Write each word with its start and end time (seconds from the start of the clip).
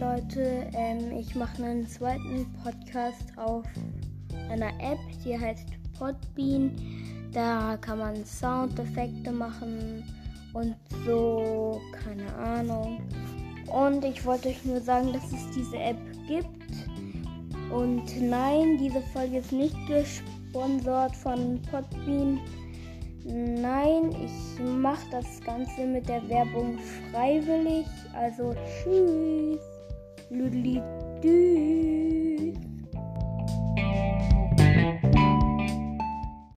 Leute, 0.00 0.66
ähm, 0.74 1.12
ich 1.12 1.34
mache 1.34 1.62
einen 1.62 1.86
zweiten 1.86 2.46
Podcast 2.62 3.36
auf 3.36 3.64
einer 4.48 4.68
App, 4.80 4.98
die 5.24 5.38
heißt 5.38 5.66
Podbean. 5.98 6.70
Da 7.32 7.76
kann 7.80 7.98
man 7.98 8.24
Soundeffekte 8.24 9.30
machen 9.30 10.02
und 10.52 10.74
so, 11.04 11.80
keine 11.92 12.32
Ahnung. 12.34 13.00
Und 13.66 14.04
ich 14.04 14.24
wollte 14.24 14.48
euch 14.48 14.64
nur 14.64 14.80
sagen, 14.80 15.12
dass 15.12 15.24
es 15.32 15.50
diese 15.54 15.78
App 15.78 15.98
gibt. 16.26 16.72
Und 17.70 18.04
nein, 18.20 18.78
diese 18.78 19.00
Folge 19.12 19.38
ist 19.38 19.52
nicht 19.52 19.76
gesponsert 19.86 21.14
von 21.16 21.60
Podbean. 21.70 22.40
Nein, 23.24 24.10
ich 24.24 24.60
mache 24.64 25.04
das 25.10 25.40
Ganze 25.44 25.86
mit 25.86 26.08
der 26.08 26.26
Werbung 26.28 26.78
freiwillig. 27.10 27.86
Also 28.14 28.54
tschüss. 28.54 29.60
Lüdli, 30.30 30.80
tschüss. 31.20 31.89